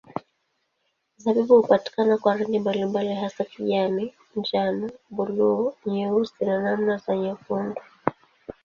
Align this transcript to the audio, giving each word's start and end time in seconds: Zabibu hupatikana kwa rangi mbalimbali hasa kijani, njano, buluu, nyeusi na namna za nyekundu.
Zabibu 1.21 1.55
hupatikana 1.61 2.17
kwa 2.21 2.37
rangi 2.37 2.59
mbalimbali 2.59 3.13
hasa 3.15 3.43
kijani, 3.43 4.13
njano, 4.35 4.89
buluu, 5.09 5.73
nyeusi 5.85 6.45
na 6.45 6.61
namna 6.63 6.97
za 6.97 7.15
nyekundu. 7.17 7.81